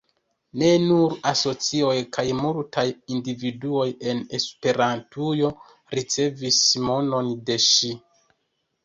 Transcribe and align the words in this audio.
Ne 0.59 0.67
nur 0.83 1.11
asocioj 1.31 1.97
kaj 2.15 2.23
multaj 2.37 2.85
individuoj 3.15 3.85
en 4.13 4.21
Esperantujo 4.39 5.53
ricevis 5.99 6.59
monon 6.87 7.31
de 7.51 7.59
ŝi. 7.69 7.93